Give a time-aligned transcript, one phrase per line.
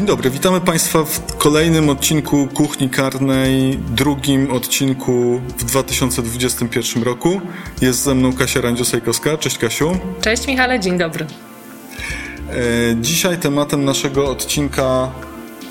[0.00, 7.40] Dzień dobry, witamy Państwa w kolejnym odcinku Kuchni Karnej, drugim odcinku w 2021 roku.
[7.80, 9.38] Jest ze mną Kasia Randziosajkowska.
[9.38, 9.98] Cześć Kasiu.
[10.20, 11.26] Cześć Michale, dzień dobry.
[12.50, 12.56] E,
[13.00, 15.10] Dzisiaj tematem naszego odcinka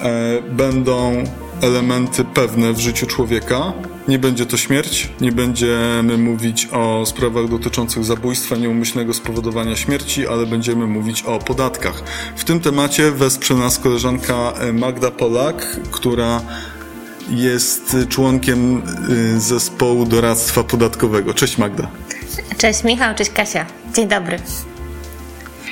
[0.02, 1.24] e, będą
[1.62, 3.74] elementy pewne w życiu człowieka.
[4.10, 10.46] Nie będzie to śmierć, nie będziemy mówić o sprawach dotyczących zabójstwa, nieumyślnego spowodowania śmierci, ale
[10.46, 12.04] będziemy mówić o podatkach.
[12.36, 16.42] W tym temacie wesprze nas koleżanka e, Magda Polak, która
[17.30, 18.82] jest członkiem
[19.36, 21.34] e, zespołu doradztwa podatkowego.
[21.34, 21.88] Cześć Magda.
[22.58, 23.66] Cześć Michał, cześć Kasia.
[23.96, 24.40] Dzień dobry.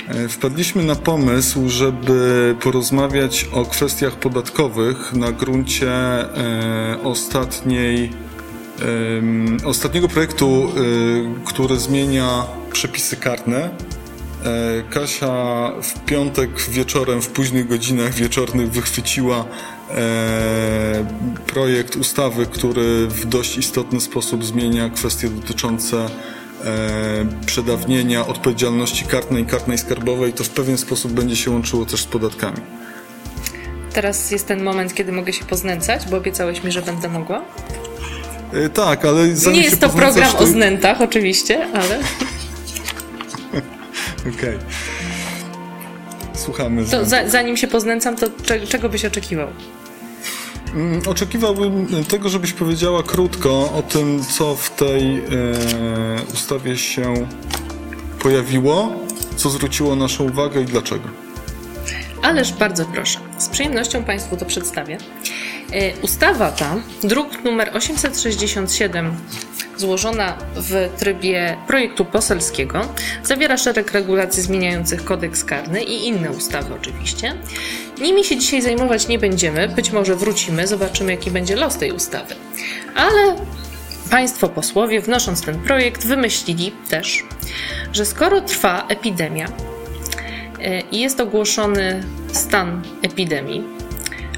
[0.08, 8.27] E, Wpadliśmy na pomysł, żeby porozmawiać o kwestiach podatkowych na gruncie e, ostatniej,
[9.66, 13.70] ostatniego projektu, e, który zmienia przepisy karne.
[14.45, 19.45] E, Kasia w piątek wieczorem, w późnych godzinach wieczornych wychwyciła
[19.92, 21.05] e,
[21.48, 26.09] projekt ustawy, który w dość istotny sposób zmienia kwestie dotyczące e,
[27.45, 30.33] przedawnienia odpowiedzialności karnej i skarbowej.
[30.33, 32.58] To w pewien sposób będzie się łączyło też z podatkami.
[33.94, 37.42] Teraz jest ten moment, kiedy mogę się poznęcać, bo obiecałeś mi, że będę mogła.
[38.66, 41.99] E, tak, ale Nie jest to program to- o znętach, oczywiście, ale
[44.36, 44.58] Okej.
[46.33, 46.86] Słuchamy.
[46.86, 49.48] to za, zanim się poznęcam, to cze, czego byś oczekiwał?
[50.76, 55.21] Mm, Oczekiwałbym tego, żebyś powiedziała krótko o tym, co w tej e,
[56.33, 57.27] ustawie się
[58.20, 58.92] pojawiło,
[59.36, 61.10] co zwróciło naszą uwagę i dlaczego.
[62.22, 63.20] Ależ bardzo proszę.
[63.38, 64.98] Z przyjemnością Państwu to przedstawię.
[65.73, 69.16] E, Ustawa ta, druk numer 867,
[69.78, 72.82] złożona w trybie projektu poselskiego,
[73.23, 77.36] zawiera szereg regulacji zmieniających kodeks karny i inne ustawy oczywiście.
[78.02, 82.36] Nimi się dzisiaj zajmować nie będziemy, być może wrócimy, zobaczymy jaki będzie los tej ustawy.
[82.95, 83.36] Ale
[84.10, 87.23] Państwo posłowie, wnosząc ten projekt, wymyślili też,
[87.94, 89.48] że skoro trwa epidemia,
[90.91, 93.63] i jest ogłoszony stan epidemii,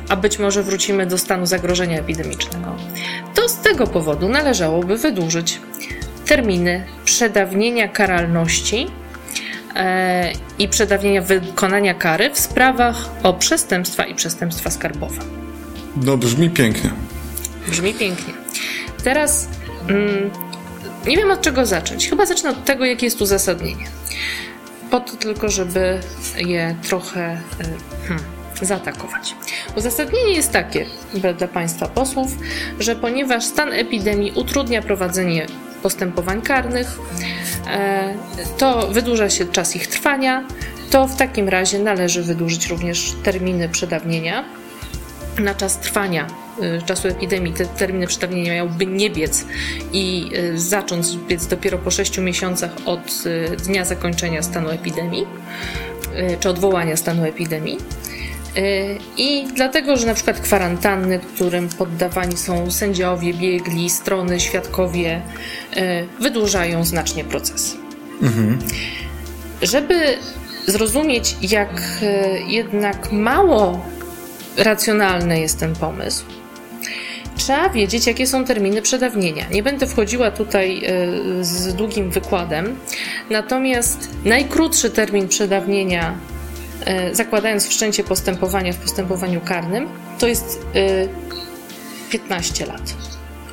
[0.09, 2.75] a być może wrócimy do stanu zagrożenia epidemicznego,
[3.35, 5.59] to z tego powodu należałoby wydłużyć
[6.25, 8.87] terminy przedawnienia karalności
[9.75, 15.21] e, i przedawnienia wykonania kary w sprawach o przestępstwa i przestępstwa skarbowe.
[15.95, 16.89] No, brzmi pięknie.
[17.67, 18.33] Brzmi pięknie.
[19.03, 19.49] Teraz
[19.89, 20.29] mm,
[21.07, 22.09] nie wiem od czego zacząć.
[22.09, 23.85] Chyba zacznę od tego, jakie jest uzasadnienie.
[24.91, 25.99] Po to tylko, żeby
[26.37, 28.25] je trochę y, hmm,
[28.61, 29.35] zaatakować.
[29.75, 30.85] Uzasadnienie jest takie
[31.37, 32.31] dla Państwa posłów,
[32.79, 35.45] że ponieważ stan epidemii utrudnia prowadzenie
[35.83, 36.99] postępowań karnych,
[37.67, 38.13] e,
[38.57, 40.43] to wydłuża się czas ich trwania,
[40.89, 44.45] to w takim razie należy wydłużyć również terminy przedawnienia
[45.39, 46.27] na czas trwania
[46.85, 49.45] czasu epidemii te terminy przedawnienia miałyby nie biec
[49.93, 55.25] i y, zacząć biec dopiero po 6 miesiącach od y, dnia zakończenia stanu epidemii,
[56.33, 57.77] y, czy odwołania stanu epidemii.
[58.57, 65.21] Y, I dlatego, że na przykład kwarantanny, którym poddawani są sędziowie, biegli, strony, świadkowie,
[65.77, 67.77] y, wydłużają znacznie proces.
[69.61, 70.17] Żeby
[70.67, 73.85] zrozumieć, jak y, jednak mało
[74.57, 76.25] racjonalny jest ten pomysł.
[77.39, 79.45] Trzeba wiedzieć, jakie są terminy przedawnienia.
[79.51, 80.83] Nie będę wchodziła tutaj
[81.39, 82.79] y, z długim wykładem,
[83.29, 86.17] natomiast najkrótszy termin przedawnienia,
[87.11, 89.89] y, zakładając wszczęcie postępowania w postępowaniu karnym,
[90.19, 91.09] to jest y,
[92.09, 92.81] 15 lat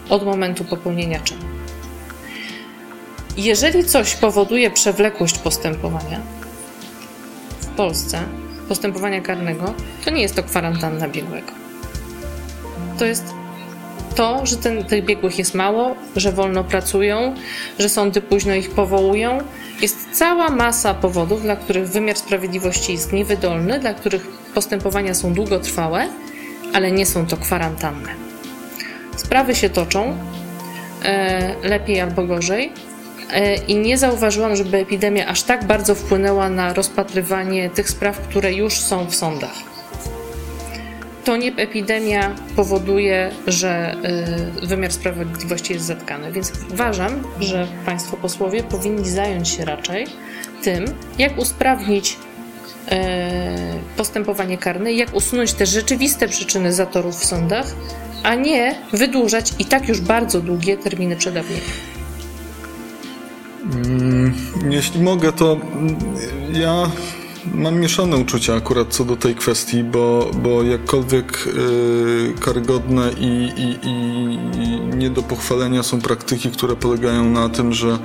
[0.09, 1.45] od momentu popełnienia czynu.
[3.37, 6.21] Jeżeli coś powoduje przewlekłość postępowania
[7.61, 8.19] w Polsce,
[8.69, 9.75] postępowania karnego,
[10.05, 11.53] to nie jest to kwarantanna biegłego.
[12.99, 13.46] To jest
[14.17, 17.35] to, że ten, tych biegłych jest mało, że wolno pracują,
[17.79, 19.39] że sądy późno ich powołują.
[19.81, 26.09] Jest cała masa powodów, dla których wymiar sprawiedliwości jest niewydolny, dla których postępowania są długotrwałe,
[26.75, 28.09] ale nie są to kwarantanny.
[29.17, 30.19] Sprawy się toczą
[31.63, 32.73] lepiej albo gorzej.
[33.69, 38.81] I nie zauważyłam, żeby epidemia aż tak bardzo wpłynęła na rozpatrywanie tych spraw, które już
[38.81, 39.76] są w sądach
[41.27, 43.97] to nie epidemia powoduje, że
[44.63, 46.33] y, wymiar sprawiedliwości jest zatkany.
[46.33, 50.07] Więc uważam, że Państwo posłowie powinni zająć się raczej
[50.63, 50.85] tym,
[51.19, 52.17] jak usprawnić y,
[53.97, 57.67] postępowanie karne, jak usunąć te rzeczywiste przyczyny zatorów w sądach,
[58.23, 61.63] a nie wydłużać i tak już bardzo długie terminy przedawnienia.
[63.65, 64.35] Mm,
[64.71, 65.61] jeśli mogę, to
[66.53, 66.91] ja
[67.55, 73.89] mam mieszane uczucia akurat co do tej kwestii, bo, bo jakkolwiek yy, karygodne i, i,
[73.89, 77.99] i nie do pochwalenia są praktyki, które polegają na tym, że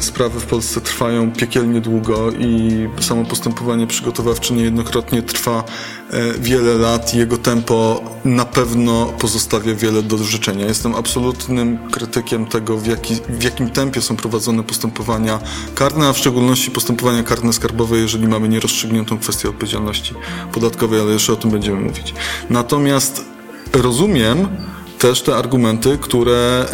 [0.00, 2.70] sprawy w Polsce trwają piekielnie długo i
[3.00, 5.64] samo postępowanie przygotowawcze niejednokrotnie trwa
[6.10, 10.66] e, wiele lat jego tempo na pewno pozostawia wiele do życzenia.
[10.66, 15.38] Jestem absolutnym krytykiem tego, w, jaki, w jakim tempie są prowadzone postępowania
[15.74, 20.14] karne, a w szczególności postępowania karne skarbowe, jeżeli mamy nierozstrzygniętą kwestię odpowiedzialności
[20.52, 22.14] podatkowej, ale jeszcze o tym będziemy mówić.
[22.50, 23.24] Natomiast
[23.72, 24.48] rozumiem,
[24.98, 26.66] też te argumenty, które,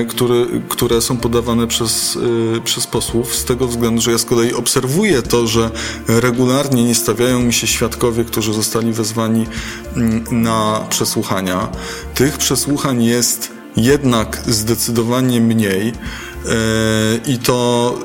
[0.00, 2.18] e, które, które są podawane przez,
[2.56, 5.70] e, przez posłów, z tego względu, że ja z kolei obserwuję to, że
[6.08, 9.46] regularnie nie stawiają mi się świadkowie, którzy zostali wezwani
[9.96, 11.68] mm, na przesłuchania.
[12.14, 15.92] Tych przesłuchań jest jednak zdecydowanie mniej e,
[17.26, 17.98] i to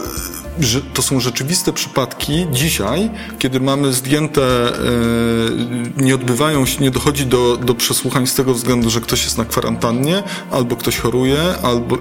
[0.59, 3.09] że to są rzeczywiste przypadki dzisiaj,
[3.39, 8.89] kiedy mamy zdjęte, e, nie odbywają się, nie dochodzi do, do przesłuchań z tego względu,
[8.89, 11.97] że ktoś jest na kwarantannie, albo ktoś choruje, albo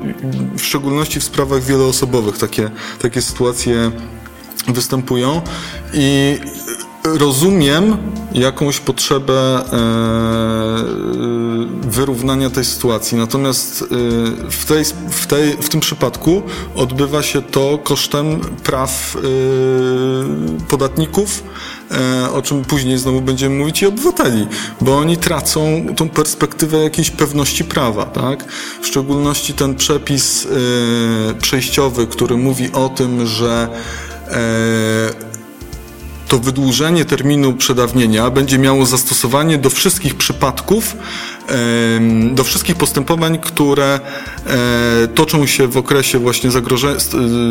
[0.58, 2.70] w szczególności w sprawach wieloosobowych takie,
[3.02, 3.90] takie sytuacje
[4.68, 5.42] występują.
[5.94, 6.38] I
[7.04, 7.96] rozumiem
[8.32, 9.64] jakąś potrzebę e,
[11.88, 13.18] wyrównania tej sytuacji.
[13.18, 13.86] Natomiast e,
[14.50, 16.42] w, tej, w, tej, w tym przypadku
[16.74, 19.20] odbywa się to kosztem praw e,
[20.68, 21.44] podatników,
[22.32, 24.46] o czym później znowu będziemy mówić, i obywateli,
[24.80, 28.04] bo oni tracą tą perspektywę jakiejś pewności prawa.
[28.04, 28.44] Tak?
[28.82, 30.48] W szczególności ten przepis
[31.40, 33.68] przejściowy, który mówi o tym, że
[36.28, 40.96] to wydłużenie terminu przedawnienia będzie miało zastosowanie do wszystkich przypadków,
[42.30, 44.00] do wszystkich postępowań, które
[44.46, 46.98] e, toczą się w okresie właśnie zagrożenia,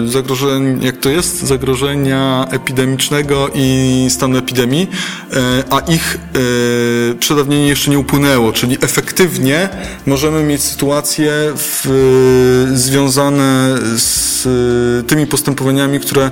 [0.06, 4.90] zagrożeń, jak to jest, zagrożenia epidemicznego i stanu epidemii,
[5.34, 6.18] e, a ich
[7.12, 9.70] e, przedawnienie jeszcze nie upłynęło, czyli efektywnie
[10.06, 11.88] możemy mieć sytuacje w,
[12.74, 14.48] związane z
[15.08, 16.32] tymi postępowaniami, które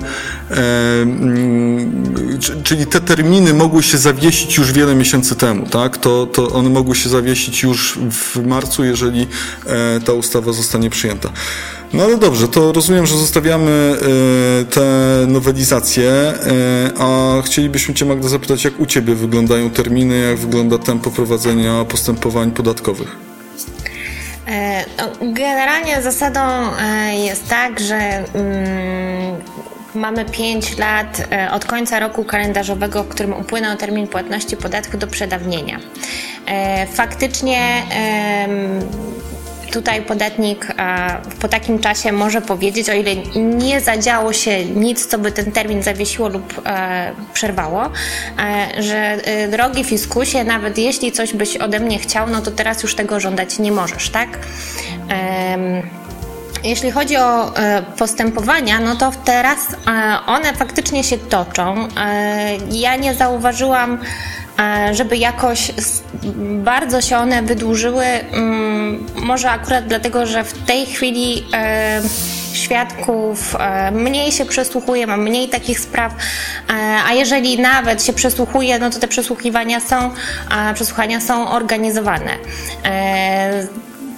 [2.64, 5.98] czyli te terminy mogły się zawiesić już wiele miesięcy temu, tak?
[5.98, 9.28] To, to one mogły się zawiesić już w marcu, jeżeli
[9.66, 11.30] e, ta ustawa zostanie przyjęta.
[11.94, 14.82] No ale dobrze, to rozumiem, że zostawiamy e, te
[15.28, 16.34] nowelizacje, e,
[17.00, 22.52] a chcielibyśmy Cię Magda zapytać, jak u Ciebie wyglądają terminy, jak wygląda tempo prowadzenia postępowań
[22.52, 23.32] podatkowych?
[24.98, 26.40] No, generalnie zasadą
[27.14, 29.36] jest tak, że mm,
[29.96, 35.08] Mamy 5 lat e, od końca roku kalendarzowego, w którym upłynął termin płatności podatku do
[35.08, 35.80] przedawnienia.
[36.48, 37.84] E, faktycznie
[39.72, 40.68] tutaj podatnik
[41.42, 45.84] po takim czasie może powiedzieć, o ile nie zadziało się nic, co by ten termin
[45.84, 47.90] zawiesiło lub e, przerwało,
[48.80, 49.18] że
[49.52, 53.60] drogi fiskusie, nawet jeśli coś byś ode mnie chciał, no to teraz już tego żądać
[53.60, 54.30] nie możesz, tak?
[56.64, 61.88] Jeśli chodzi o e, postępowania, no to teraz e, one faktycznie się toczą.
[61.98, 63.98] E, ja nie zauważyłam,
[64.92, 65.72] żeby jakoś
[66.64, 68.06] bardzo się one wydłużyły.
[68.06, 71.46] Mm, może akurat dlatego, że w tej chwili
[72.54, 73.56] świadków
[73.92, 76.14] mniej się przesłuchuje, mam mniej takich spraw,
[77.10, 80.12] a jeżeli nawet się przesłuchuje, no to te przesłuchiwania są,
[80.74, 82.32] przesłuchania są organizowane.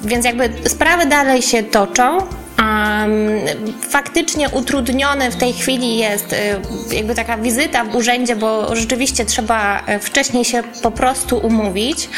[0.03, 2.17] Więc jakby sprawy dalej się toczą.
[3.89, 9.83] Faktycznie utrudnione w tej chwili jest y, jakby taka wizyta w urzędzie, bo rzeczywiście trzeba
[9.89, 12.09] y, wcześniej się po prostu umówić.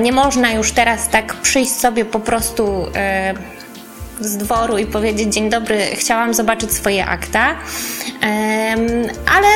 [0.00, 3.63] Nie można już teraz tak przyjść sobie po prostu y,
[4.20, 7.56] z dworu i powiedzieć dzień dobry, chciałam zobaczyć swoje akta.
[9.36, 9.48] Ale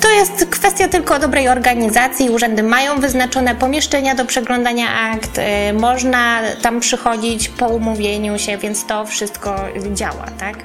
[0.00, 2.30] to jest kwestia tylko dobrej organizacji.
[2.30, 8.86] Urzędy mają wyznaczone pomieszczenia do przeglądania akt, e, można tam przychodzić po umówieniu się, więc
[8.86, 10.56] to wszystko działa, tak?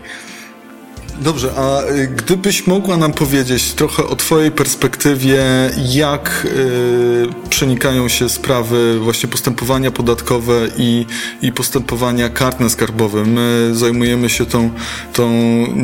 [1.21, 5.43] Dobrze, a y, gdybyś mogła nam powiedzieć trochę o Twojej perspektywie,
[5.89, 11.05] jak y, przenikają się sprawy właśnie postępowania podatkowe i,
[11.41, 13.25] i postępowania karne skarbowe.
[13.25, 14.69] My zajmujemy się tą,
[15.13, 15.29] tą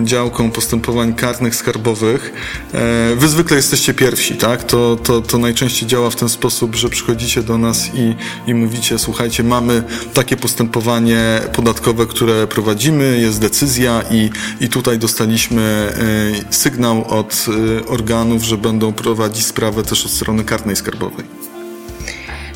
[0.04, 2.34] działką postępowań karnych skarbowych.
[2.74, 4.64] E, wy zwykle jesteście pierwsi, tak?
[4.64, 8.16] To, to, to najczęściej działa w ten sposób, że przychodzicie do nas i,
[8.48, 15.94] i mówicie, słuchajcie, mamy takie postępowanie podatkowe, które prowadzimy, jest decyzja i, i tutaj dostaliśmy
[16.52, 17.46] y, sygnał od
[17.80, 21.26] y, organów, że będą prowadzić sprawę też od strony karnej skarbowej.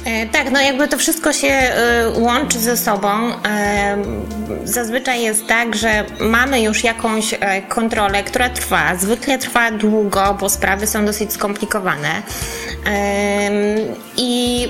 [0.05, 3.09] E, tak, no jakby to wszystko się e, łączy ze sobą.
[3.09, 3.97] E,
[4.63, 7.35] zazwyczaj jest tak, że mamy już jakąś
[7.69, 8.95] kontrolę, która trwa.
[8.95, 12.21] Zwykle trwa długo, bo sprawy są dosyć skomplikowane.
[14.17, 14.67] I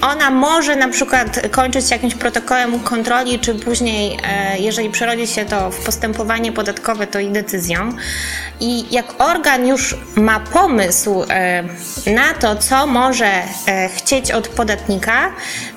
[0.00, 4.18] ona może na przykład kończyć się jakimś protokołem kontroli, czy później,
[4.58, 7.92] jeżeli przerodzi się to w postępowanie podatkowe, to i decyzją.
[8.60, 11.24] I jak organ już ma pomysł
[12.06, 13.30] na to, co może
[13.96, 15.32] chcieć od podatnika,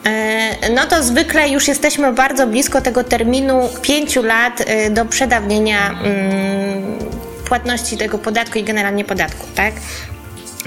[0.06, 5.90] e, no to zwykle już jesteśmy bardzo blisko tego terminu pięciu lat e, do przedawnienia
[5.90, 7.00] mm,
[7.46, 9.74] płatności tego podatku i generalnie podatku, tak?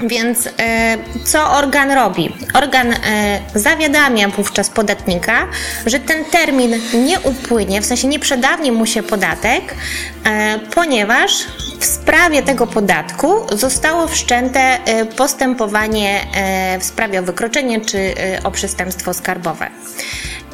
[0.03, 2.33] Więc e, co organ robi?
[2.53, 2.97] Organ e,
[3.55, 5.47] zawiadamia wówczas podatnika,
[5.85, 9.75] że ten termin nie upłynie, w sensie nie przedawni mu się podatek,
[10.25, 11.31] e, ponieważ
[11.79, 14.77] w sprawie tego podatku zostało wszczęte
[15.17, 16.19] postępowanie
[16.79, 18.13] w sprawie o wykroczenie czy
[18.43, 19.69] o przestępstwo skarbowe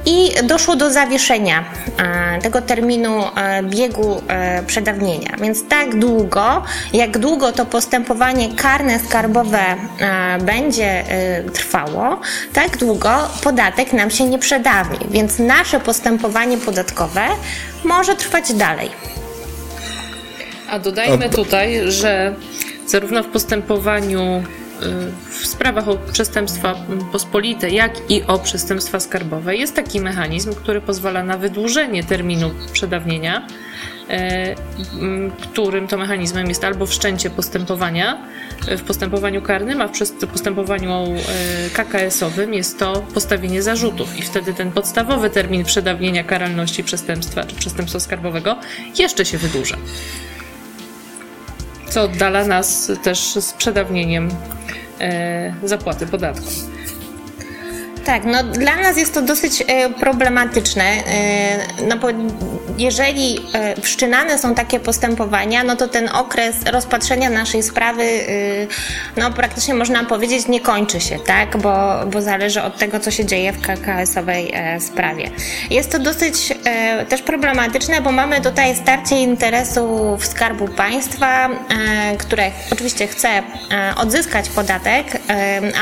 [0.06, 1.64] i doszło do zawieszenia
[1.98, 5.36] e, tego terminu e, biegu e, przedawnienia.
[5.42, 9.60] Więc tak długo, jak długo to postępowanie karne skarbowe
[10.42, 11.04] będzie
[11.54, 12.20] trwało,
[12.54, 13.10] tak długo
[13.44, 15.00] podatek nam się nie przedawni.
[15.10, 17.22] Więc nasze postępowanie podatkowe
[17.84, 18.90] może trwać dalej.
[20.70, 22.36] A dodajmy tutaj, że
[22.88, 24.44] zarówno w postępowaniu
[25.30, 26.76] w sprawach o przestępstwa
[27.12, 29.56] pospolite, jak i o przestępstwa skarbowe.
[29.56, 33.48] Jest taki mechanizm, który pozwala na wydłużenie terminu przedawnienia,
[34.10, 34.56] e,
[35.42, 38.18] którym to mechanizmem jest albo wszczęcie postępowania
[38.78, 39.88] w postępowaniu karnym, a
[40.22, 44.20] w postępowaniu e, KKS-owym jest to postawienie zarzutów.
[44.20, 48.58] I wtedy ten podstawowy termin przedawnienia karalności przestępstwa czy przestępstwa skarbowego
[49.00, 49.78] jeszcze się wydłuża.
[51.94, 54.34] Co oddala nas też z przedawnieniem e,
[55.64, 56.48] zapłaty podatku.
[58.06, 62.08] Tak, no dla nas jest to dosyć e, problematyczne, e, no bo
[62.78, 68.04] jeżeli e, wszczynane są takie postępowania, no to ten okres rozpatrzenia naszej sprawy,
[69.18, 73.26] no praktycznie można powiedzieć, nie kończy się, tak, bo, bo zależy od tego, co się
[73.26, 75.32] dzieje w KKS-owej sprawie.
[75.70, 76.54] Jest to dosyć
[77.10, 81.50] też problematyczne, bo mamy tutaj starcie interesów Skarbu Państwa,
[82.18, 83.44] które oczywiście chce
[83.96, 85.08] odzyskać podatek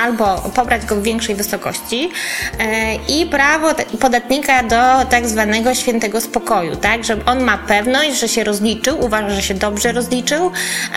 [0.04, 2.11] albo pobrać go w większej wysokości, E,
[3.08, 3.68] i prawo
[4.00, 9.30] podatnika do tak zwanego świętego spokoju, tak, że on ma pewność, że się rozliczył, uważa,
[9.30, 10.52] że się dobrze rozliczył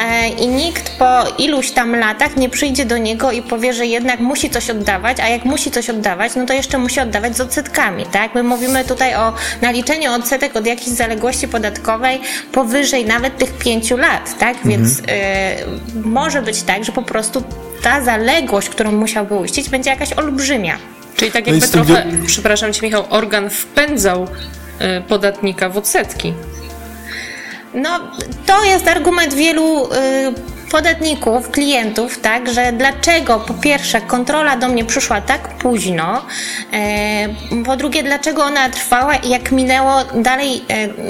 [0.05, 4.21] e, i nikt po iluś tam latach nie przyjdzie do niego i powie, że jednak
[4.21, 8.07] musi coś oddawać, a jak musi coś oddawać, no to jeszcze musi oddawać z odsetkami,
[8.07, 8.35] tak?
[8.35, 12.21] My mówimy tutaj o naliczeniu odsetek od jakiejś zaległości podatkowej
[12.53, 14.57] powyżej nawet tych pięciu lat, tak?
[14.57, 14.71] Mhm.
[14.71, 15.03] Więc y,
[16.05, 17.43] może być tak, że po prostu
[17.83, 20.79] ta zaległość, którą musiałby uścić, będzie jakaś olbrzymia.
[21.17, 24.29] Czyli tak jakby trochę, przepraszam Cię Michał, organ wpędzał y,
[25.09, 26.35] podatnika w odsetki.
[27.75, 28.01] No,
[28.47, 29.91] to jest argument wielu y,
[30.71, 36.27] podatników, klientów, tak, że dlaczego po pierwsze kontrola do mnie przyszła tak późno,
[37.61, 40.65] y, po drugie dlaczego ona trwała i jak minęło dalej,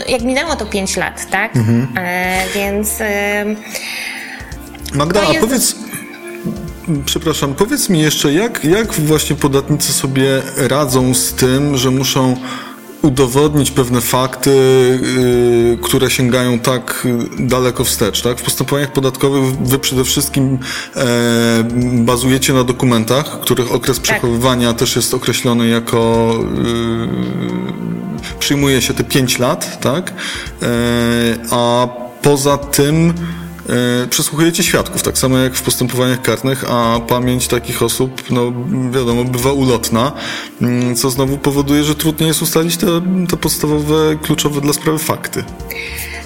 [0.08, 1.88] jak minęło to 5 lat, tak, mhm.
[1.98, 2.98] E, więc...
[4.94, 5.36] Magda, jest...
[5.36, 5.83] a powiedz,
[7.04, 12.36] Przepraszam, powiedz mi jeszcze, jak, jak właśnie podatnicy sobie radzą z tym, że muszą
[13.02, 14.50] udowodnić pewne fakty,
[15.70, 17.06] yy, które sięgają tak
[17.38, 18.22] daleko wstecz.
[18.22, 18.38] Tak?
[18.38, 20.58] W postępowaniach podatkowych wy przede wszystkim
[20.96, 21.04] e,
[21.92, 24.02] bazujecie na dokumentach, których okres tak.
[24.02, 26.32] przechowywania też jest określony jako
[26.64, 30.12] yy, przyjmuje się te 5 lat, tak?
[30.62, 30.66] E,
[31.50, 31.88] a
[32.22, 33.14] poza tym
[34.10, 38.52] przesłuchujecie świadków, tak samo jak w postępowaniach karnych, a pamięć takich osób, no
[38.90, 40.12] wiadomo, bywa ulotna,
[40.62, 42.86] mm, co znowu powoduje, że trudniej jest ustalić te,
[43.30, 45.44] te podstawowe, kluczowe dla sprawy fakty.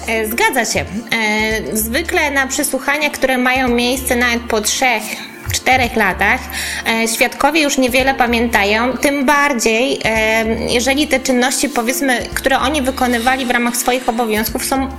[0.07, 0.85] E, zgadza się.
[1.11, 5.03] E, zwykle na przesłuchaniach, które mają miejsce nawet po trzech
[5.51, 6.39] czterech latach
[6.87, 13.45] e, świadkowie już niewiele pamiętają, tym bardziej e, jeżeli te czynności powiedzmy, które oni wykonywali
[13.45, 14.89] w ramach swoich obowiązków są e,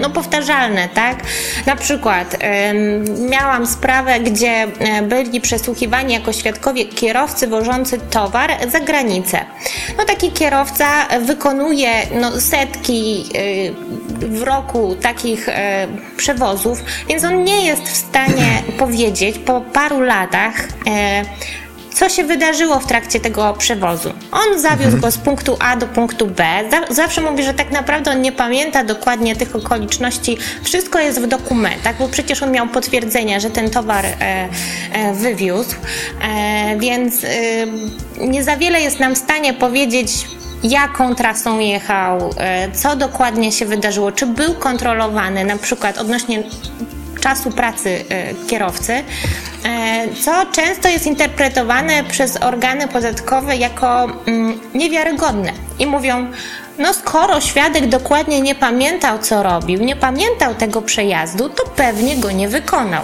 [0.00, 1.18] no, powtarzalne, tak?
[1.66, 2.36] Na przykład
[3.30, 4.66] miałam sprawę, gdzie
[5.02, 9.44] byli przesłuchiwani jako świadkowie kierowcy wożący towar za granicę.
[9.98, 10.86] No taki kierowca
[11.20, 13.24] wykonuje no, setki
[14.18, 15.48] w roku takich
[16.16, 20.54] przewozów, więc on nie jest w stanie powiedzieć po paru latach,
[20.86, 21.22] e,
[21.94, 24.12] co się wydarzyło w trakcie tego przewozu.
[24.32, 26.44] On zawiózł go z punktu A do punktu B.
[26.70, 30.38] Za- Zawsze mówi, że tak naprawdę on nie pamięta dokładnie tych okoliczności.
[30.62, 34.48] Wszystko jest w dokumentach, bo przecież on miał potwierdzenia, że ten towar e,
[34.92, 35.74] e, wywiózł.
[36.28, 37.28] E, więc e,
[38.26, 40.10] nie za wiele jest nam w stanie powiedzieć,
[40.62, 46.42] jaką trasą jechał, e, co dokładnie się wydarzyło, czy był kontrolowany, na przykład odnośnie
[47.20, 49.04] czasu pracy e, kierowcy, e,
[50.24, 55.52] co często jest interpretowane przez organy podatkowe jako mm, niewiarygodne.
[55.78, 56.26] I mówią,
[56.78, 62.30] no skoro świadek dokładnie nie pamiętał, co robił, nie pamiętał tego przejazdu, to pewnie go
[62.30, 63.02] nie wykonał.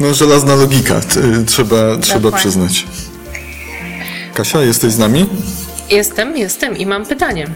[0.00, 2.86] No, żelazna logika, t- trzeba, trzeba przyznać.
[4.34, 5.26] Kasia, jesteś z nami?
[5.90, 7.46] Jestem, jestem i mam pytanie.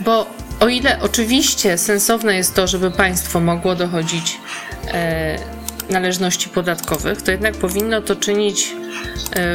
[0.00, 0.26] Bo
[0.60, 4.40] o ile oczywiście sensowne jest to, żeby państwo mogło dochodzić
[4.88, 5.38] e,
[5.90, 8.74] należności podatkowych, to jednak powinno to czynić e,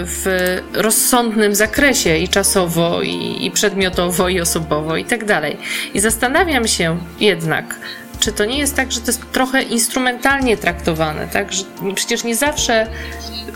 [0.06, 0.26] w
[0.74, 5.58] rozsądnym zakresie i czasowo, i, przedmiotowo, i osobowo, i tak dalej.
[5.94, 7.76] I zastanawiam się jednak,
[8.20, 11.54] czy to nie jest tak, że to jest trochę instrumentalnie traktowane, tak?
[11.54, 11.64] Że
[11.96, 12.88] przecież nie zawsze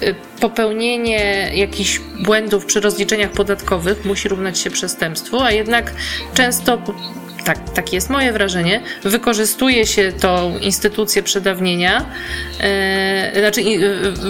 [0.04, 5.92] y, popełnienie jakichś błędów przy rozliczeniach podatkowych musi równać się przestępstwu, a jednak
[6.34, 6.78] często,
[7.44, 12.06] tak, takie jest moje wrażenie, wykorzystuje się tą instytucję przedawnienia,
[12.60, 13.62] e, znaczy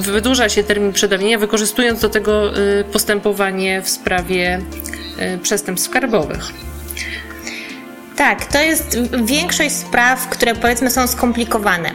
[0.01, 4.61] wydłuża się termin przedawnienia, wykorzystując do tego y, postępowanie w sprawie
[5.35, 6.51] y, przestępstw skarbowych.
[8.17, 11.91] Tak, to jest większość spraw, które powiedzmy są skomplikowane.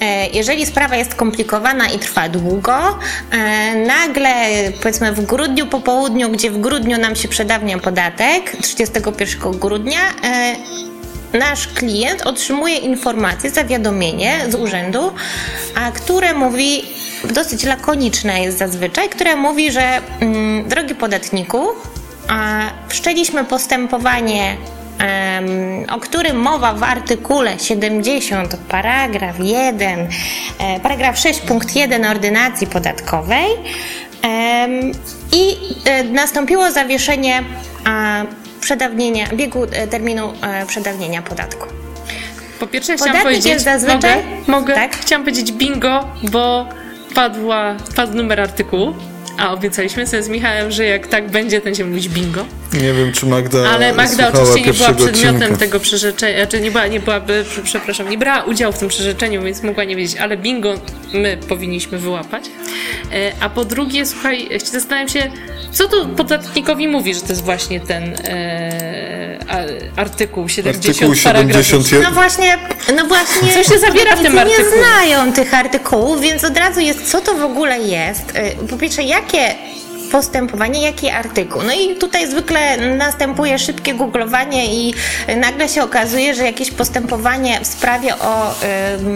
[0.00, 2.98] E, Jeżeli sprawa jest komplikowana i trwa długo,
[3.30, 4.34] e, nagle
[4.82, 10.56] powiedzmy w grudniu po południu, gdzie w grudniu nam się przedawnia podatek, 31 grudnia, e,
[11.38, 15.12] nasz klient otrzymuje informację, zawiadomienie z urzędu,
[15.74, 16.84] a które mówi,
[17.30, 21.66] dosyć lakoniczne jest zazwyczaj, które mówi, że mm, drogi podatniku,
[22.88, 24.56] wszczęliśmy postępowanie,
[25.90, 30.08] o którym mowa w artykule 70, paragraf 1,
[30.58, 33.48] e, paragraf 6, punkt 1 ordynacji podatkowej
[35.32, 37.44] i e, nastąpiło zawieszenie
[38.60, 40.32] przedawnienia, biegu e, terminu
[40.66, 41.66] przedawnienia podatku.
[42.60, 44.74] Po pierwsze chciałam Podatnik powiedzieć, jest zazwyczaj- mogę, mogę?
[44.74, 44.96] Tak?
[44.96, 46.68] Chciałam powiedzieć bingo, bo
[47.14, 48.94] padła, padł numer artykułu,
[49.38, 52.44] a obiecaliśmy sobie z Michałem, że jak tak będzie, to będziemy mówić bingo.
[52.82, 55.56] Nie wiem, czy Magda Ale Magda oczywiście nie była przedmiotem odcinka.
[55.56, 59.42] tego przyrzeczenia, znaczy nie była, nie byłaby, prze- przepraszam, nie brała udziału w tym przyrzeczeniu,
[59.42, 60.74] więc mogła nie wiedzieć, ale bingo
[61.12, 62.44] my powinniśmy wyłapać.
[63.12, 65.30] E, A po drugie, słuchaj, zastanawiam się,
[65.72, 69.38] co tu podatnikowi mówi, że to jest właśnie ten e,
[69.96, 72.02] artykuł 70, Artykuł paragraf 71.
[72.02, 72.58] No właśnie,
[72.96, 73.48] no właśnie.
[73.64, 74.64] Co się zawiera w tym artykule?
[74.70, 78.30] Nie znają tych artykułów, więc od razu jest, co to w ogóle jest.
[78.62, 79.54] Y, Po pierwsze, jakie
[80.14, 81.62] postępowanie, jaki artykuł.
[81.62, 84.94] No i tutaj zwykle następuje szybkie googlowanie i
[85.36, 88.54] nagle się okazuje, że jakieś postępowanie w sprawie o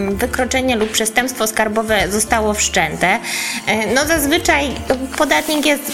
[0.09, 3.15] wykroczenie lub przestępstwo skarbowe zostało wszczęte.
[3.15, 4.71] Y, No zazwyczaj
[5.17, 5.91] podatnik jest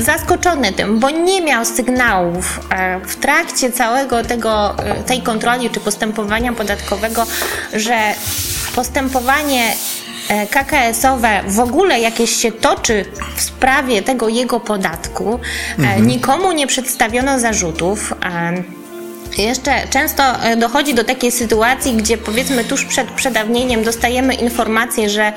[0.00, 5.80] zaskoczony tym, bo nie miał sygnałów e, w trakcie całego tego, e, tej kontroli czy
[5.80, 7.26] postępowania podatkowego,
[7.72, 8.14] że
[8.74, 9.97] postępowanie e,
[10.50, 13.04] KKS-owe w ogóle jakieś się toczy
[13.36, 15.40] w sprawie tego jego podatku.
[15.78, 18.14] E, Nikomu nie przedstawiono zarzutów.
[18.24, 18.78] e,
[19.42, 25.32] jeszcze często e, dochodzi do takiej sytuacji, gdzie powiedzmy tuż przed przedawnieniem dostajemy informację, że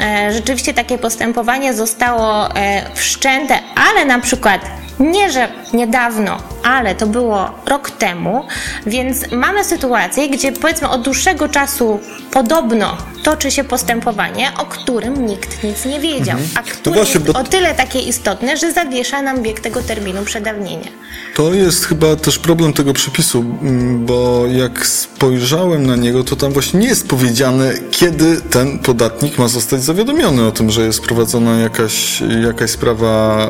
[0.00, 4.60] e, rzeczywiście takie postępowanie zostało e, wszczęte, ale na przykład
[5.00, 8.44] nie, że niedawno, ale to było rok temu,
[8.86, 15.64] więc mamy sytuację, gdzie powiedzmy od dłuższego czasu podobno toczy się postępowanie, o którym nikt
[15.64, 19.42] nic nie wiedział, a które właśnie, jest bo- o tyle takie istotne, że zawiesza nam
[19.42, 20.88] bieg tego terminu przedawnienia.
[21.34, 26.52] To jest chyba też problem tego przepisu mm, bo jak spojrzałem na niego, to tam
[26.52, 31.56] właśnie nie jest powiedziane, kiedy ten podatnik ma zostać zawiadomiony o tym, że jest prowadzona
[31.58, 33.46] jakaś, jakaś sprawa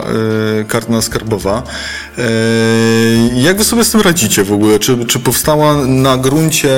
[0.61, 1.34] y, karna skarbowa.
[2.19, 2.23] Y,
[3.35, 4.79] jak wy sobie z tym radzicie w ogóle?
[4.79, 6.71] Czy, czy powstała na gruncie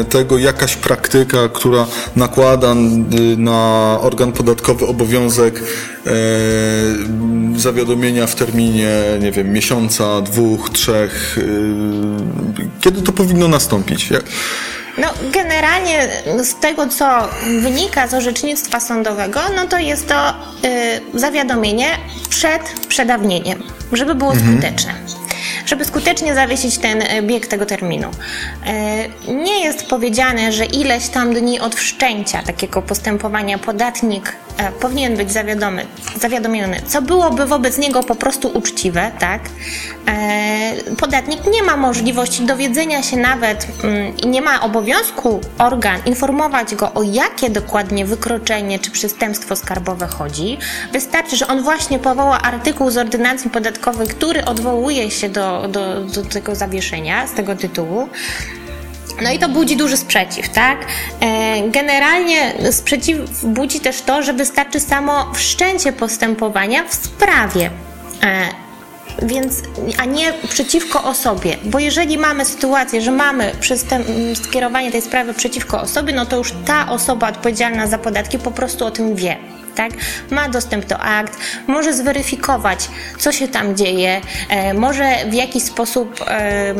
[0.00, 1.86] y, tego jakaś praktyka, która
[2.16, 2.74] nakłada
[3.36, 5.62] na organ podatkowy obowiązek
[6.06, 11.38] y, zawiadomienia w terminie, nie wiem, miesiąca, dwóch, trzech?
[12.80, 14.08] Kiedy to powinno nastąpić?
[14.98, 16.08] No, generalnie
[16.42, 17.28] z tego, co
[17.60, 20.34] wynika z orzecznictwa sądowego, no to jest to y,
[21.14, 21.88] zawiadomienie
[22.28, 24.52] przed przedawnieniem, żeby było mhm.
[24.52, 25.25] skuteczne
[25.66, 28.10] żeby skutecznie zawiesić ten e, bieg tego terminu.
[28.66, 35.16] E, nie jest powiedziane, że ileś tam dni od wszczęcia takiego postępowania podatnik e, powinien
[35.16, 35.86] być zawiadomy,
[36.20, 39.40] zawiadomiony, co byłoby wobec niego po prostu uczciwe, tak?
[40.98, 46.92] Podatnik nie ma możliwości dowiedzenia się nawet mm, i nie ma obowiązku organ informować go
[46.92, 50.58] o jakie dokładnie wykroczenie czy przestępstwo skarbowe chodzi.
[50.92, 56.22] Wystarczy, że on właśnie powoła artykuł z ordynacji podatkowej, który odwołuje się do do, do,
[56.22, 58.08] tego zawieszenia z tego tytułu.
[59.22, 60.78] No i to budzi duży sprzeciw, tak?
[61.20, 67.70] E, generalnie sprzeciw budzi też to, że wystarczy samo wszczęcie postępowania w sprawie.
[68.22, 68.66] E,
[69.22, 69.62] więc,
[69.98, 73.52] a nie przeciwko osobie, bo jeżeli mamy sytuację, że mamy
[74.34, 78.86] skierowanie tej sprawy przeciwko osobie, no to już ta osoba odpowiedzialna za podatki po prostu
[78.86, 79.36] o tym wie
[79.76, 79.92] tak?
[80.30, 86.20] Ma dostęp do akt, może zweryfikować, co się tam dzieje, e, może w jakiś sposób
[86.28, 86.74] e,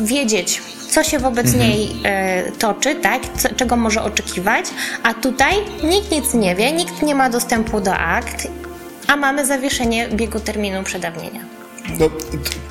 [0.00, 1.64] wiedzieć, co się wobec mhm.
[1.64, 3.22] niej e, toczy, tak?
[3.36, 4.64] Co, czego może oczekiwać,
[5.02, 8.48] a tutaj nikt nic nie wie, nikt nie ma dostępu do akt,
[9.06, 11.40] a mamy zawieszenie biegu terminu przedawnienia.
[12.00, 12.06] No,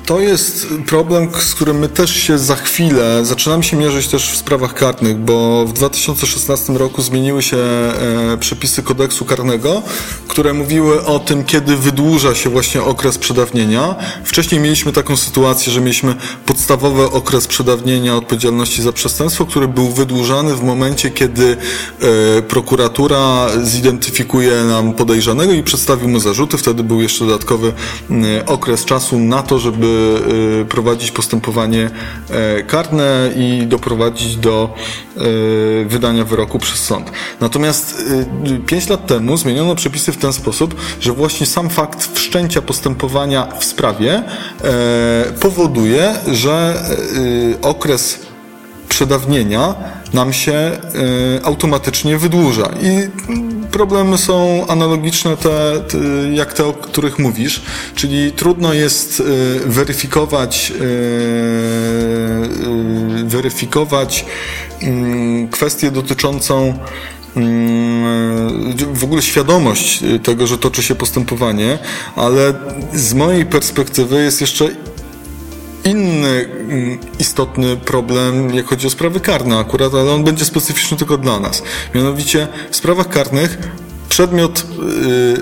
[0.08, 4.36] to jest problem, z którym my też się za chwilę zaczynamy się mierzyć też w
[4.36, 9.82] sprawach karnych, bo w 2016 roku zmieniły się e, przepisy kodeksu karnego,
[10.28, 13.94] które mówiły o tym, kiedy wydłuża się właśnie okres przedawnienia.
[14.24, 16.14] Wcześniej mieliśmy taką sytuację, że mieliśmy
[16.46, 21.56] podstawowy okres przedawnienia odpowiedzialności za przestępstwo, który był wydłużany w momencie, kiedy
[22.36, 26.58] e, prokuratura zidentyfikuje nam podejrzanego i przedstawi mu zarzuty.
[26.58, 27.72] Wtedy był jeszcze dodatkowy
[28.46, 29.97] okres czasu, na to, żeby
[30.68, 31.90] prowadzić postępowanie
[32.30, 34.74] e, karne i doprowadzić do
[35.16, 37.10] y, wydania wyroku przez sąd.
[37.40, 38.00] Natomiast
[38.46, 43.46] y, pięć lat temu zmieniono przepisy w ten sposób, że właśnie sam fakt wszczęcia postępowania
[43.60, 44.22] w sprawie
[44.64, 46.82] e, powoduje, że
[47.62, 48.27] okres
[48.98, 49.74] przedawnienia
[50.12, 50.70] nam się
[51.44, 52.70] automatycznie wydłuża.
[52.82, 53.08] I
[53.70, 55.98] problemy są analogiczne te, te,
[56.34, 57.62] jak te, o których mówisz,
[57.94, 59.24] czyli trudno jest y,
[59.66, 60.84] weryfikować, y,
[63.20, 64.24] y, weryfikować
[64.82, 66.74] mm, kwestię dotyczącą
[67.36, 71.78] mm, w ogóle świadomość tego, że toczy się postępowanie,
[72.16, 72.54] ale
[72.94, 74.68] z mojej perspektywy jest jeszcze
[75.90, 81.18] inny mm, istotny problem, jak chodzi o sprawy karne akurat, ale on będzie specyficzny tylko
[81.18, 81.62] dla nas.
[81.94, 83.58] Mianowicie w sprawach karnych
[84.18, 84.64] przedmiot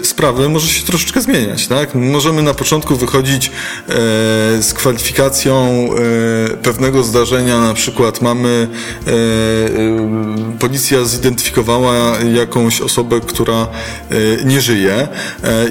[0.01, 1.95] y, sprawy może się troszeczkę zmieniać, tak?
[1.95, 3.53] Możemy na początku wychodzić e,
[4.63, 5.55] z kwalifikacją
[6.53, 8.69] e, pewnego zdarzenia, na przykład mamy,
[9.07, 9.13] e,
[10.59, 13.67] policja zidentyfikowała jakąś osobę, która
[14.45, 15.09] nie żyje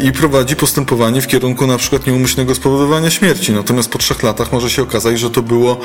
[0.04, 3.52] i prowadzi postępowanie w kierunku na przykład nieumyślnego spowodowania śmierci.
[3.52, 5.80] Natomiast po trzech latach może się okazać, że to było,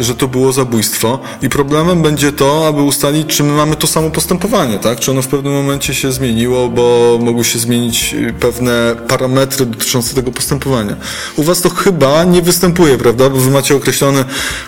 [0.00, 4.10] że to było zabójstwo i problemem będzie to, aby ustalić, czy my mamy to samo
[4.10, 5.00] postępowanie, tak?
[5.00, 9.66] Czy ono w pewnym momencie się się zmieniło, bo mogły się zmienić y, pewne parametry
[9.66, 10.96] dotyczące tego postępowania.
[11.36, 13.30] U Was to chyba nie występuje, prawda?
[13.30, 14.24] Bo Wy macie określony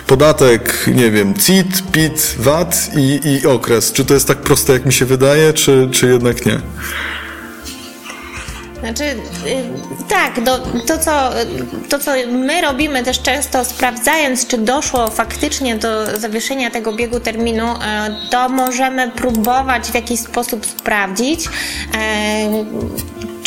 [0.07, 3.91] podatek, nie wiem, CIT, PIT, VAT i, i okres.
[3.91, 6.59] Czy to jest tak proste, jak mi się wydaje, czy, czy jednak nie?
[8.87, 11.29] Znaczy, y, tak, do, to, co,
[11.89, 17.65] to co my robimy też często sprawdzając, czy doszło faktycznie do zawieszenia tego biegu terminu,
[17.73, 17.77] y,
[18.29, 21.49] to możemy próbować w jakiś sposób sprawdzić, y,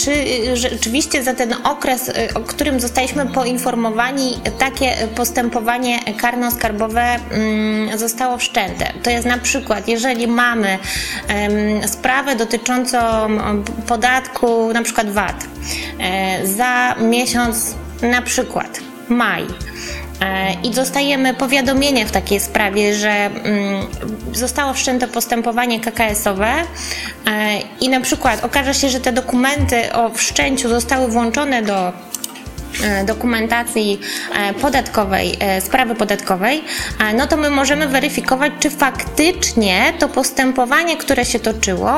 [0.05, 0.13] czy
[0.57, 8.93] rzeczywiście za ten okres, o którym zostaliśmy poinformowani, takie postępowanie karno-skarbowe mm, zostało wszczęte.
[9.03, 10.79] To jest na przykład, jeżeli mamy
[11.87, 12.99] sprawę dotyczącą
[13.87, 15.45] podatku, na przykład VAT,
[15.99, 19.47] e, za miesiąc na przykład maj,
[20.63, 23.87] i dostajemy powiadomienie w takiej sprawie, że mm,
[24.33, 26.65] zostało wszczęte postępowanie KKS-owe e,
[27.81, 31.93] i na przykład okaże się, że te dokumenty o wszczęciu zostały włączone do e,
[33.05, 34.01] dokumentacji
[34.35, 36.65] e, podatkowej, e, sprawy podatkowej,
[37.15, 41.93] no to my możemy weryfikować, czy faktycznie to postępowanie, które się toczyło,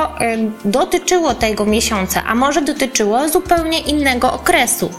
[0.65, 4.91] dotyczyło tego miesiąca, a może dotyczyło zupełnie innego okresu,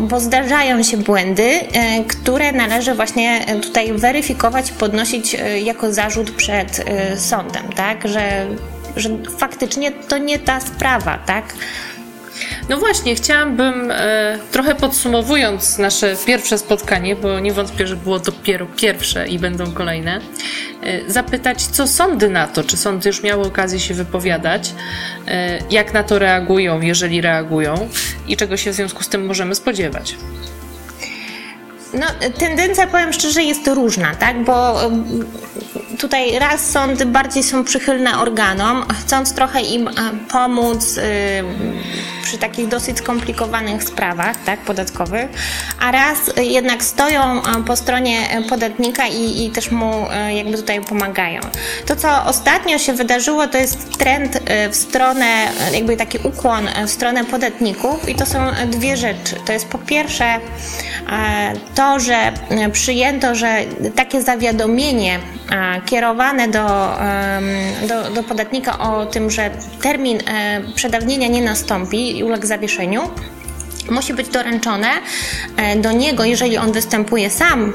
[0.00, 1.60] bo zdarzają się błędy,
[2.08, 6.84] które należy właśnie tutaj weryfikować, podnosić jako zarzut przed
[7.16, 8.46] sądem, tak, że,
[8.96, 9.08] że
[9.38, 11.44] faktycznie to nie ta sprawa, tak.
[12.68, 18.66] No właśnie, chciałabym e, trochę podsumowując nasze pierwsze spotkanie, bo nie wątpię, że było dopiero
[18.66, 20.20] pierwsze i będą kolejne,
[20.82, 22.64] e, zapytać, co sądy na to?
[22.64, 24.74] Czy sądy już miały okazję się wypowiadać?
[25.28, 27.88] E, jak na to reagują, jeżeli reagują?
[28.28, 30.16] I czego się w związku z tym możemy spodziewać?
[31.94, 32.06] No,
[32.38, 34.44] tendencja, powiem szczerze, jest różna, tak?
[34.44, 34.80] Bo
[35.98, 39.92] tutaj raz sądy bardziej są przychylne organom, chcąc trochę im e,
[40.30, 41.00] pomóc
[42.22, 45.28] przy takich dosyć skomplikowanych sprawach, tak, podatkowych,
[45.80, 50.80] a raz jednak stoją e, po stronie podatnika i, i też mu e, jakby tutaj
[50.80, 51.40] pomagają.
[51.86, 54.38] To, co ostatnio się wydarzyło, to jest trend
[54.70, 59.36] w stronę, jakby taki ukłon w stronę podatników i to są dwie rzeczy.
[59.46, 60.40] To jest po pierwsze
[61.74, 62.32] to, że
[62.72, 63.58] przyjęto, że
[63.96, 65.18] takie zawiadomienie
[65.86, 66.66] kierowane do,
[67.88, 69.50] do, do podatnika o tym, że
[69.82, 73.02] termin e, przedawnienia nie nastąpi i uległ zawieszeniu,
[73.90, 74.88] musi być doręczone
[75.56, 77.72] e, do niego, jeżeli on występuje sam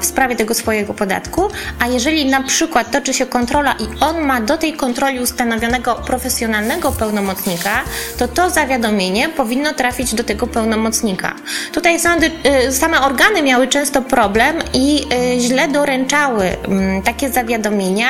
[0.00, 1.48] w sprawie tego swojego podatku,
[1.80, 6.92] a jeżeli na przykład toczy się kontrola i on ma do tej kontroli ustanowionego profesjonalnego
[6.92, 7.84] pełnomocnika,
[8.18, 11.34] to to zawiadomienie powinno trafić do tego pełnomocnika.
[11.72, 18.08] Tutaj sądy, e, same organy miały często problem i e, źle doręczały mm, takie zawiadomienia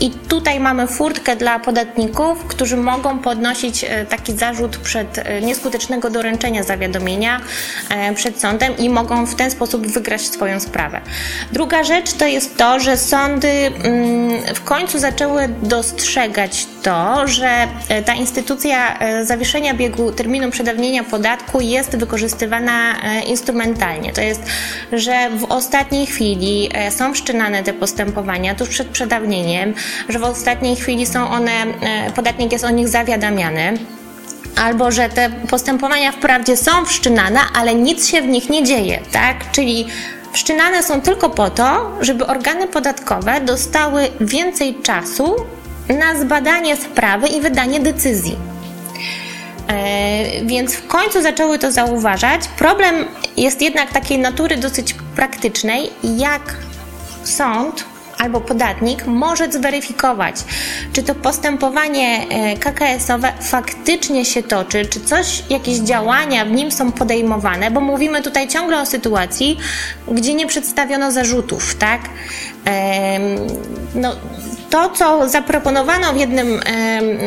[0.00, 6.10] i tutaj mamy furtkę dla podatników, którzy mogą podnosić e, taki zarzut przed e, nieskutecznego
[6.10, 7.40] doręczenia zawiadomienia
[7.90, 11.00] e, przed sądem i mogą w ten sposób wygrać swoją sprawę.
[11.52, 17.68] Druga rzecz to jest to, że sądy mm, w końcu zaczęły dostrzegać to, że
[18.04, 22.94] ta instytucja zawieszenia biegu terminu przedawnienia podatku jest wykorzystywana
[23.26, 24.12] instrumentalnie.
[24.12, 24.42] To jest,
[24.92, 29.74] że w ostatniej chwili są wszczynane te postępowania tuż przed przedawnieniem,
[30.08, 33.78] że w ostatniej chwili są one, e, podatnik jest o nich zawiadamiany
[34.56, 39.50] albo że te postępowania wprawdzie są wszczynane, ale nic się w nich nie dzieje, tak?
[39.50, 39.86] Czyli
[40.32, 45.36] wszczynane są tylko po to, żeby organy podatkowe dostały więcej czasu
[45.88, 48.36] na zbadanie sprawy i wydanie decyzji.
[49.68, 52.48] E, więc w końcu zaczęły to zauważać.
[52.58, 52.94] Problem
[53.36, 56.54] jest jednak takiej natury dosyć praktycznej, jak
[57.24, 57.84] sąd
[58.18, 60.36] albo podatnik może zweryfikować,
[60.92, 66.92] czy to postępowanie e, KKS-owe faktycznie się toczy, czy coś, jakieś działania w nim są
[66.92, 69.58] podejmowane, bo mówimy tutaj ciągle o sytuacji,
[70.12, 72.00] gdzie nie przedstawiono zarzutów, tak?
[73.94, 74.12] No,
[74.70, 76.60] to, co zaproponowano w jednym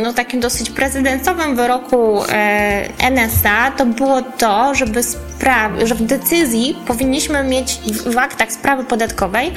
[0.04, 2.22] no, takim dosyć prezydentowym wyroku
[3.12, 9.52] NSA, to było to, żeby sprawy, że w decyzji powinniśmy mieć, w aktach sprawy podatkowej,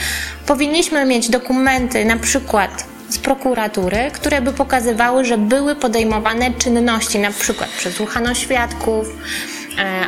[0.47, 7.31] powinniśmy mieć dokumenty na przykład z prokuratury, które by pokazywały, że były podejmowane czynności, na
[7.31, 9.07] przykład przesłuchano świadków,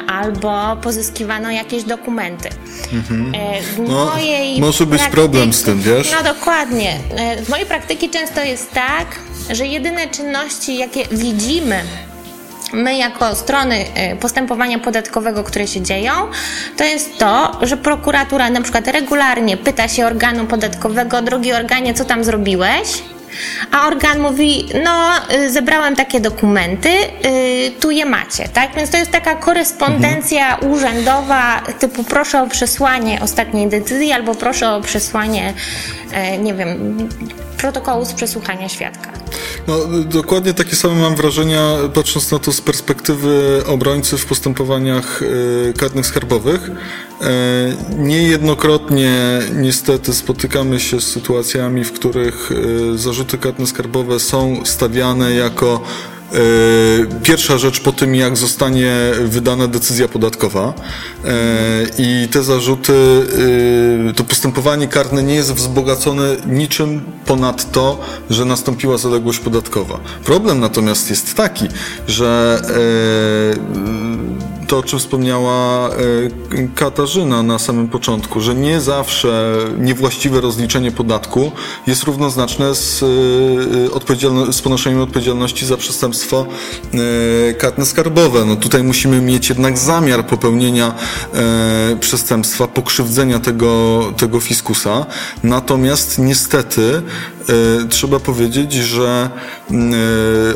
[0.06, 2.48] albo pozyskiwano jakieś dokumenty.
[2.92, 3.32] Mhm.
[3.34, 4.12] E, no,
[4.58, 6.12] może być problem z tym, wiesz?
[6.12, 6.90] No dokładnie.
[7.16, 9.06] E, mojej praktyki często jest tak,
[9.50, 11.82] że jedyne czynności, jakie widzimy
[12.72, 13.84] my jako strony
[14.20, 16.12] postępowania podatkowego, które się dzieją,
[16.76, 22.04] to jest to, że prokuratura na przykład regularnie pyta się organu podatkowego, drogi organie, co
[22.04, 23.02] tam zrobiłeś?
[23.70, 28.74] A organ mówi, no y, zebrałem takie dokumenty, y, tu je macie, tak?
[28.76, 30.72] Więc to jest taka korespondencja mhm.
[30.72, 35.52] urzędowa, typu proszę o przesłanie ostatniej decyzji albo proszę o przesłanie,
[36.12, 37.08] e, nie wiem,
[37.58, 39.12] protokołu z przesłuchania świadka.
[39.68, 45.74] No, dokładnie takie same mam wrażenia, patrząc na to z perspektywy obrońcy w postępowaniach y,
[45.78, 46.70] karnych skarbowych.
[46.70, 47.26] E,
[47.98, 55.80] niejednokrotnie niestety spotykamy się z sytuacjami, w których y, zarzuty karne skarbowe są stawiane jako
[56.10, 56.13] E,
[57.22, 58.94] pierwsza rzecz po tym, jak zostanie
[59.24, 60.74] wydana decyzja podatkowa
[61.24, 61.32] e,
[61.98, 62.92] i te zarzuty,
[64.10, 70.00] e, to postępowanie karne nie jest wzbogacone niczym ponad to, że nastąpiła zaległość podatkowa.
[70.24, 71.68] Problem natomiast jest taki,
[72.08, 72.62] że
[74.66, 75.94] to, o czym wspomniała e,
[76.74, 81.52] Katarzyna na samym początku, że nie zawsze niewłaściwe rozliczenie podatku
[81.86, 86.46] jest równoznaczne z, e, z ponoszeniem odpowiedzialności za przestępstwo
[87.58, 88.44] karne skarbowe.
[88.44, 90.94] No tutaj musimy mieć jednak zamiar popełnienia
[92.00, 95.06] przestępstwa, pokrzywdzenia tego, tego fiskusa.
[95.42, 97.02] Natomiast niestety
[97.88, 99.30] trzeba powiedzieć, że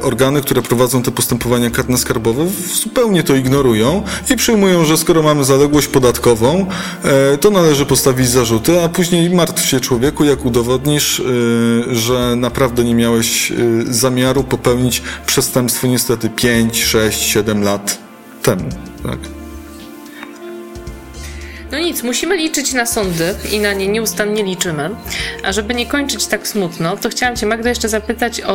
[0.03, 2.47] organy, które prowadzą te postępowania karne skarbowe
[2.83, 3.98] zupełnie to ignorują
[4.31, 6.67] i przyjmują, że skoro mamy zaległość podatkową,
[7.05, 11.25] e, to należy postawić zarzuty, a później martw się człowieku, jak udowodnisz, e,
[11.95, 13.55] że naprawdę nie miałeś e,
[13.87, 17.99] zamiaru popełnić przestępstwo niestety 5, 6, 7 lat
[18.43, 18.69] temu.
[19.03, 19.38] Tak.
[21.73, 24.91] No nic, musimy liczyć na sądy i na nie nieustannie liczymy.
[25.45, 28.53] A żeby nie kończyć tak smutno, to chciałam Cię, Magda, jeszcze zapytać o,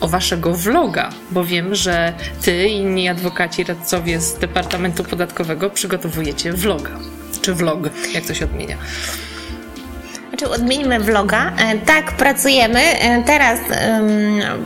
[0.00, 6.52] o Waszego vloga, bo wiem, że Ty i inni adwokaci, radcowie z Departamentu Podatkowego przygotowujecie
[6.52, 6.90] vloga.
[7.42, 7.78] Czy vlog,
[8.14, 8.76] jak to się odmienia.
[10.28, 11.52] Znaczy, odmieńmy vloga.
[11.58, 12.80] E, tak, pracujemy.
[12.80, 13.60] E, teraz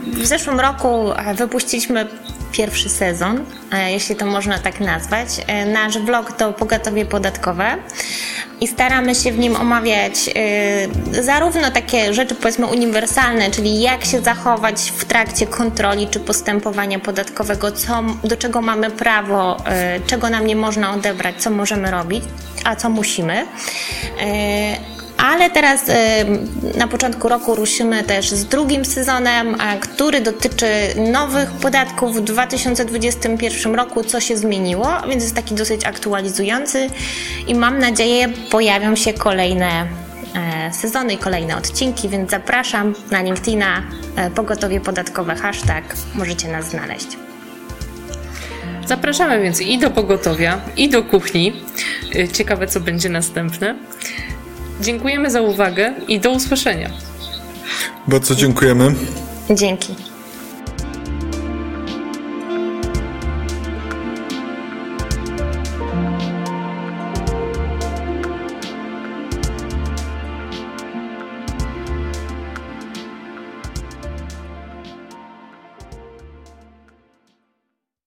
[0.07, 2.07] w zeszłym roku wypuściliśmy
[2.51, 5.27] pierwszy sezon, e, jeśli to można tak nazwać.
[5.47, 7.75] E, nasz blog to Pogotowie Podatkowe
[8.61, 14.21] i staramy się w nim omawiać e, zarówno takie rzeczy powiedzmy uniwersalne, czyli jak się
[14.21, 19.57] zachować w trakcie kontroli czy postępowania podatkowego, co, do czego mamy prawo,
[20.07, 22.23] czego nam nie można odebrać, co możemy robić,
[22.63, 23.45] a co musimy
[25.17, 25.81] ale teraz
[26.77, 30.67] na początku roku ruszymy też z drugim sezonem, który dotyczy
[31.11, 36.89] nowych podatków w 2021 roku, co się zmieniło, więc jest taki dosyć aktualizujący
[37.47, 39.87] i mam nadzieję pojawią się kolejne
[40.35, 43.83] e, sezony i kolejne odcinki, więc zapraszam na LinkedIna
[44.15, 45.83] e, Pogotowie Podatkowe hashtag,
[46.15, 47.07] możecie nas znaleźć.
[48.85, 51.53] Zapraszamy więc i do pogotowia, i do kuchni.
[52.15, 53.75] E, ciekawe, co będzie następne.
[54.81, 56.89] Dziękujemy za uwagę i do usłyszenia.
[58.07, 58.95] Bardzo dziękujemy.
[59.49, 59.95] Dzięki.